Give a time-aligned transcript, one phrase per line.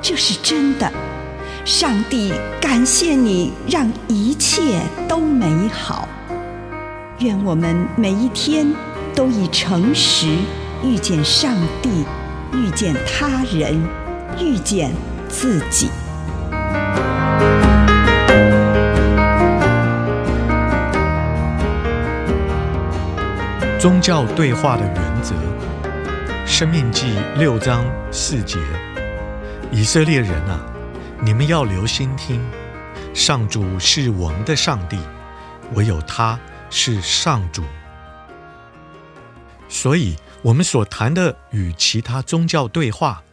[0.00, 0.90] 这是真的。
[1.64, 6.08] 上帝感谢你，让一切都美好。
[7.18, 8.72] 愿我们每一天
[9.14, 10.28] 都以诚实
[10.84, 12.04] 遇见上帝，
[12.52, 13.82] 遇见他人，
[14.38, 14.92] 遇见
[15.28, 15.88] 自己。
[23.78, 25.34] 宗教对话的原则，
[26.46, 27.06] 《生命记》
[27.38, 28.58] 六章四节：
[29.72, 30.64] 以色列人啊，
[31.22, 32.40] 你们要留心听，
[33.14, 34.96] 上主是我们的上帝，
[35.74, 36.38] 唯有他
[36.70, 37.62] 是上主。
[39.68, 43.24] 所以，我们所谈的与其他宗教对话，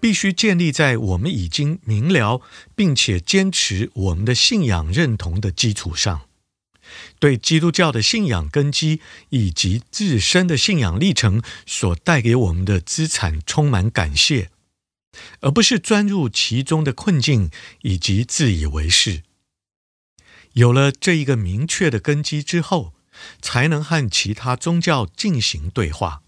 [0.00, 2.40] 必须建立在我们已经明了
[2.74, 6.22] 并且坚持我们的信仰认同的基础上。
[7.18, 14.50] 对基督教的信仰根基以及自身的信仰历程所带给我们的资产充满感谢，
[15.40, 17.50] 而不是钻入其中的困境
[17.82, 19.22] 以及自以为是。
[20.52, 22.94] 有了这一个明确的根基之后，
[23.40, 26.22] 才能和其他宗教进行对话。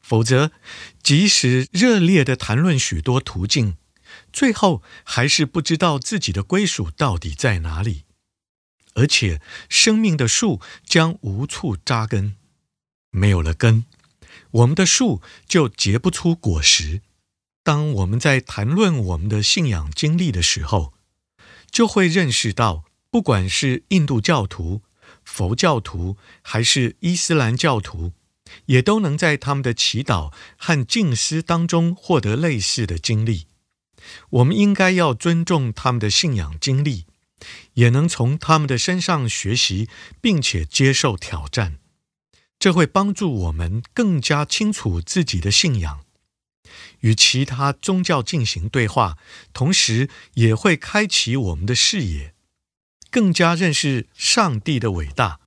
[0.00, 0.52] 否则，
[1.02, 3.76] 即使热烈地谈论许多途径，
[4.32, 8.04] 最后还是不知道自己的归属到底在哪里。
[8.94, 12.36] 而且，生命的树将无处扎根，
[13.10, 13.84] 没有了根，
[14.50, 17.02] 我们的树就结不出果实。
[17.68, 20.94] 当我们在谈论我们的信仰经历的时候，
[21.70, 24.80] 就会认识到，不管是印度教徒、
[25.22, 28.12] 佛教徒，还是伊斯兰教徒，
[28.64, 33.48] 也都能在他们的祈祷和静思当中获得类似的经历。
[34.30, 37.04] 我们应该要尊重他们的信仰经历。
[37.74, 39.90] 也能从他们的身上学习，
[40.22, 41.76] 并且接受挑战，
[42.58, 46.00] 这会帮助我们更加清楚自己的信仰，
[47.00, 49.16] 与其他宗教进行对话，
[49.52, 52.34] 同时也会开启我们的视野，
[53.10, 55.40] 更加认识上帝的伟大。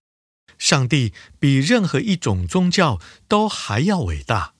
[0.58, 4.54] 上帝比任何一种宗教都还要伟大，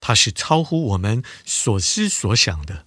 [0.00, 2.86] 他是超乎我们所思所想的。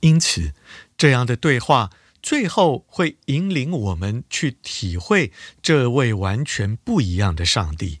[0.00, 0.54] 因此，
[0.96, 1.90] 这样的对话。
[2.22, 8.00] 最后会引领我们去体会这位完全不一样的上帝，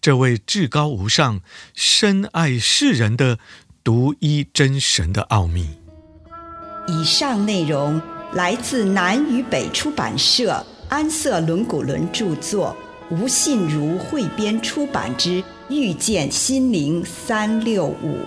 [0.00, 1.40] 这位至高无上、
[1.74, 3.38] 深爱世人的
[3.82, 5.78] 独一真神的奥秘。
[6.88, 8.00] 以上内容
[8.32, 12.76] 来自南与北出版社安瑟伦古伦著作，
[13.10, 18.20] 吴信如汇编出版之《遇见心灵三六五》。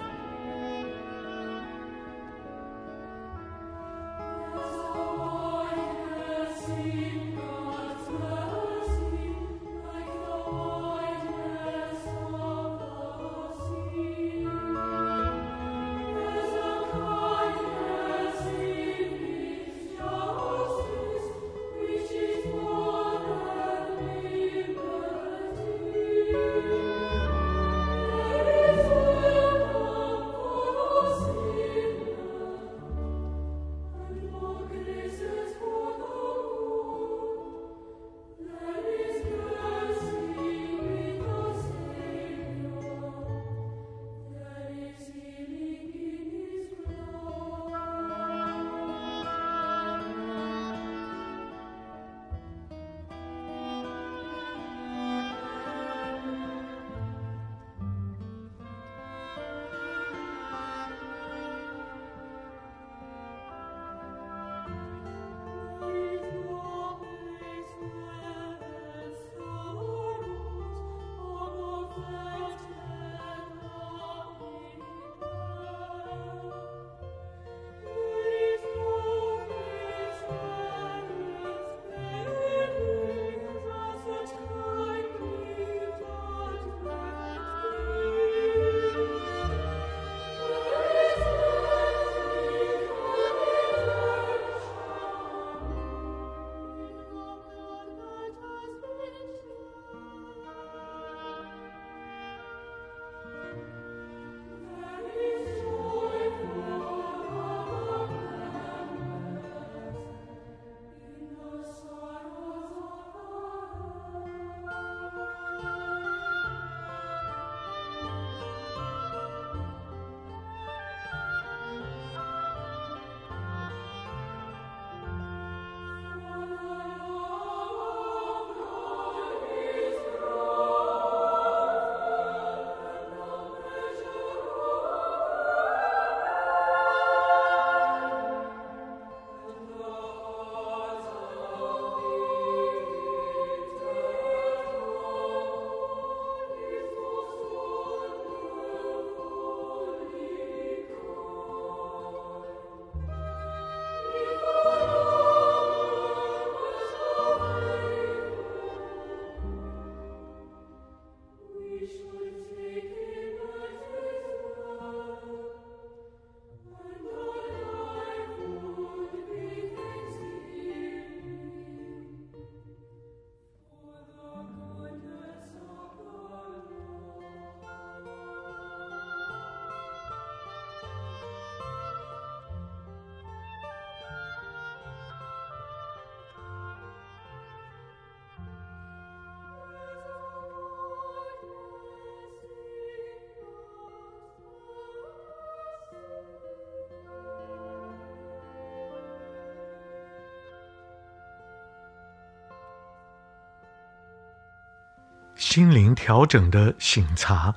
[205.39, 207.55] 心灵调整的醒茶。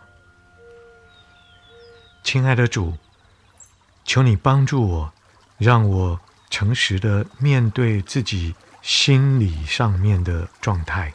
[2.22, 2.96] 亲爱的主，
[4.04, 5.12] 求你帮助我，
[5.58, 11.12] 让我诚实的面对自己心理上面的状态，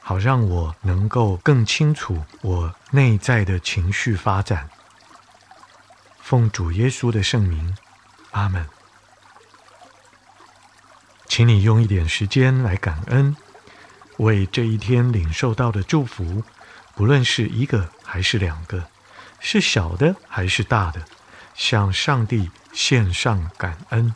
[0.00, 4.70] 好让我能够更清楚我内在的情绪发展。
[6.20, 7.76] 奉主耶稣的圣名，
[8.30, 8.64] 阿门。
[11.26, 13.36] 请你用一点时间来感恩，
[14.20, 16.44] 为这一天领受到的祝福，
[16.94, 18.84] 不论是一个还是两个，
[19.38, 21.00] 是小的还是大的，
[21.54, 24.14] 向上帝献上感恩。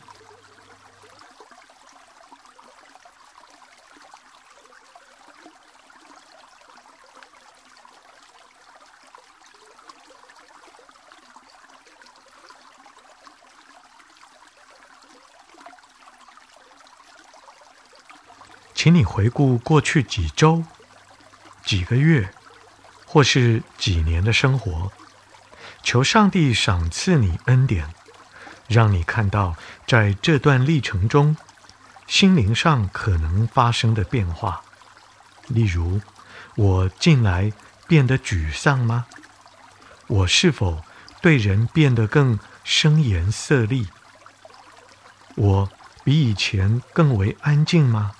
[18.75, 20.63] 请你回顾过去几周、
[21.63, 22.29] 几个月，
[23.07, 24.91] 或是几年的生活，
[25.81, 27.95] 求上帝赏赐你恩典，
[28.67, 29.55] 让你看到
[29.87, 31.37] 在这段历程中，
[32.05, 34.61] 心灵上可能发生的变化。
[35.47, 36.01] 例如，
[36.55, 37.53] 我近来
[37.87, 39.05] 变得沮丧吗？
[40.07, 40.83] 我是否
[41.21, 43.87] 对人变得更声颜色厉？
[45.35, 45.69] 我
[46.03, 48.11] 比以前更为安静吗？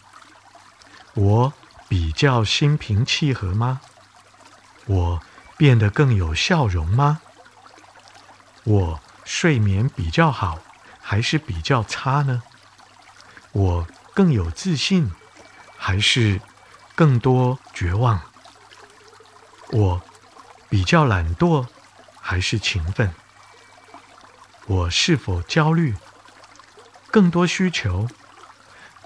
[1.16, 1.54] 我
[1.88, 3.82] 比较心平气和吗？
[4.86, 5.22] 我
[5.56, 7.22] 变得更有笑容吗？
[8.66, 10.60] 我睡眠比较好，
[11.00, 12.44] 还是比较差呢？
[13.54, 15.10] 我更有自信，
[15.78, 16.42] 还是
[16.96, 18.20] 更多绝望？
[19.72, 20.02] 我
[20.68, 21.66] 比较懒惰，
[22.20, 23.14] 还是勤奋？
[24.68, 25.96] 我是否焦虑？
[27.10, 28.10] 更多需求？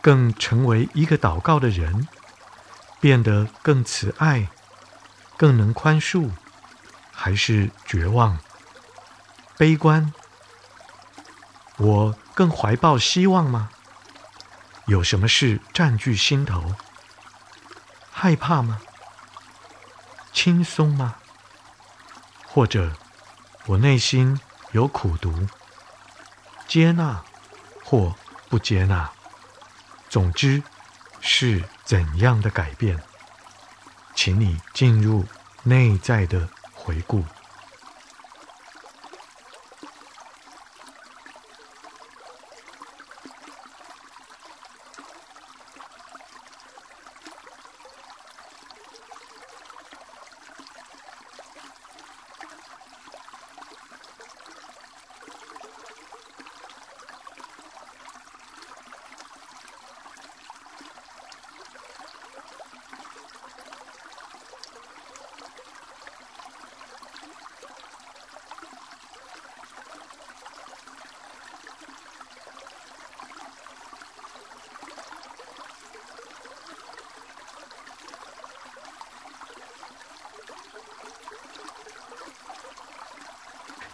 [0.02, 2.08] 更成为一个祷告的人，
[3.00, 4.50] 变得更慈爱，
[5.38, 6.32] 更能宽恕，
[7.12, 8.40] 还是绝望、
[9.58, 10.14] 悲观？
[11.78, 13.70] 我更怀抱希望吗？
[14.86, 16.76] 有什么事占据心头？
[18.12, 18.82] 害怕吗？
[20.34, 21.16] 轻松吗？
[22.46, 22.96] 或者
[23.66, 24.40] 我内心
[24.72, 25.48] 有苦读？
[26.68, 27.24] 接纳
[27.84, 28.16] 或
[28.50, 29.12] 不接纳？
[30.10, 30.64] 总之，
[31.22, 33.00] 是怎样的改变？
[34.16, 35.26] 请你进入
[35.64, 37.24] 内在的回顾。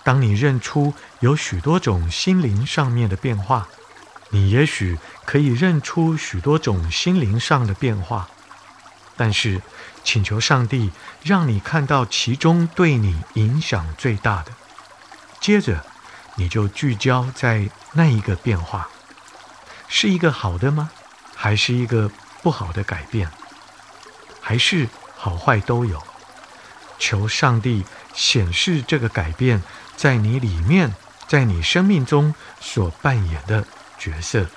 [0.06, 3.68] 当你认出有许多种心灵上面的变化，
[4.30, 8.30] 你也许可以认出许多种心灵上的变化，
[9.18, 9.64] 但是
[10.04, 10.92] 请求上帝
[11.24, 14.52] 让你看到其中对你影响最大的，
[15.40, 15.84] 接着
[16.36, 18.88] 你就聚焦在那一个变化，
[19.88, 20.92] 是一个好的吗？
[21.34, 22.12] 还是一个
[22.44, 23.32] 不好的改变？
[24.40, 26.00] 还是好坏都有？
[27.00, 27.84] 求上帝
[28.14, 29.64] 显示这个改变。
[29.96, 30.94] 在你里面，
[31.28, 33.66] 在你生命中所扮演的
[33.98, 34.48] 角色，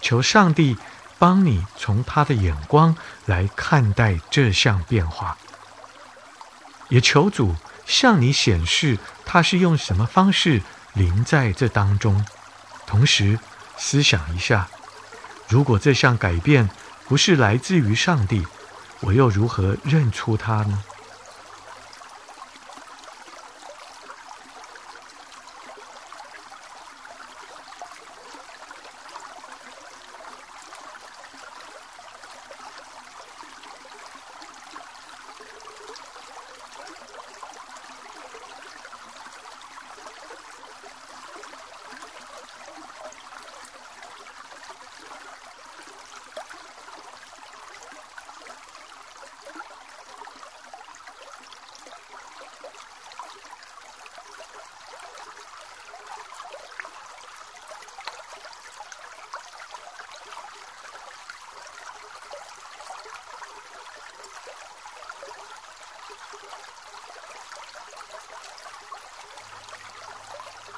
[0.00, 0.76] 求上帝
[1.18, 5.36] 帮你从他的眼光来看待这项变化，
[6.88, 7.54] 也求主
[7.86, 10.62] 向你显示他是用什么方式
[10.94, 12.24] 临在这当中。
[12.86, 13.38] 同时，
[13.76, 14.68] 思想一下，
[15.48, 16.68] 如果这项改变
[17.06, 18.46] 不是来自于上帝，
[19.00, 20.82] 我又如何认出他呢？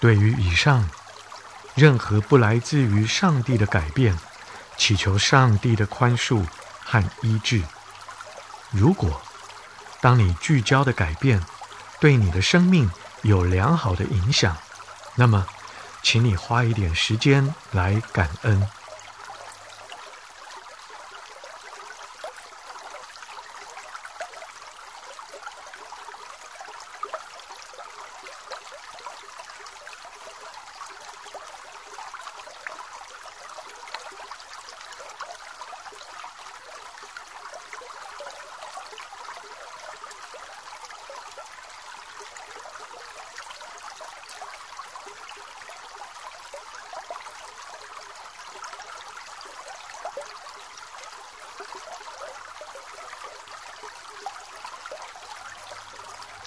[0.07, 0.89] 对于以上
[1.75, 4.17] 任何不来自于上帝的改变，
[4.77, 6.47] 祈求上帝的宽恕
[6.85, 7.61] 和医治。
[8.71, 9.21] 如果
[10.01, 11.43] 当你聚焦的改变
[11.99, 12.89] 对你的生命
[13.23, 14.57] 有良好的影响，
[15.17, 15.45] 那么，
[16.05, 18.65] 请你花一点时间来感恩。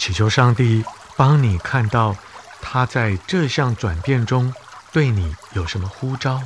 [0.10, 0.84] 祈求上帝
[1.16, 2.16] 帮你看到
[2.60, 4.52] 他在这项转变中
[4.92, 6.42] 对你有什么呼召，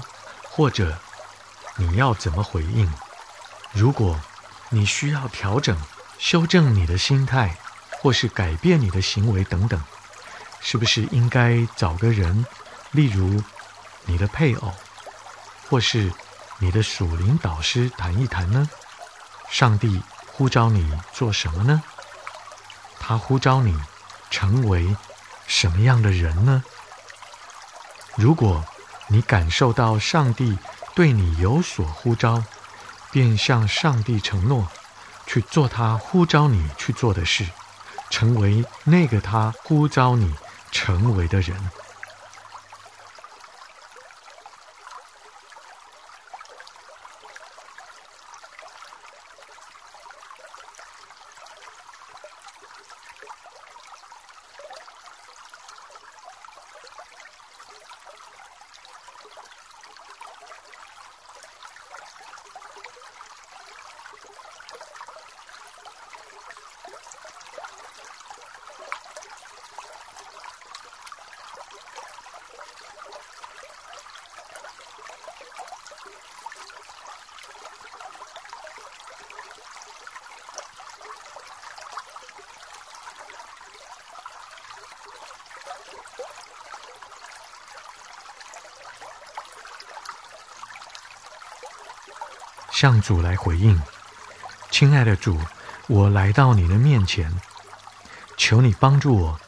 [0.50, 1.00] 或者
[1.78, 2.92] 你要怎么回应。
[3.72, 4.20] 如果
[4.68, 5.78] 你需要调整、
[6.18, 7.58] 修正你的心态，
[8.02, 9.82] 或是改变你的行为等等，
[10.60, 12.46] 是不是应该找个人，
[12.92, 13.42] 例如
[14.04, 14.74] 你的配偶，
[15.70, 16.12] 或是
[16.58, 18.70] 你的属灵导师谈一谈呢？
[19.50, 21.82] 上帝呼召你做什么呢？
[23.06, 23.78] 他呼召你
[24.30, 24.96] 成为
[25.46, 26.64] 什么样的人呢？
[28.16, 28.64] 如果
[29.08, 30.58] 你感受到上帝
[30.96, 32.42] 对你有所呼召，
[33.12, 34.70] 便向上帝承诺
[35.28, 37.46] 去做他呼召你去做的事，
[38.10, 40.34] 成为那个他呼召你
[40.72, 41.58] 成为的人。
[92.74, 93.80] 向主来回应，
[94.72, 95.40] 亲爱的主，
[95.88, 97.32] 我来到你的面前，
[98.36, 99.40] 求你帮助我，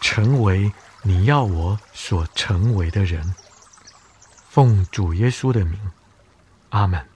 [0.00, 0.72] 成为
[1.02, 3.34] 你要我所成为的人。
[4.48, 5.78] 奉主耶稣的名，
[6.70, 7.09] 阿门。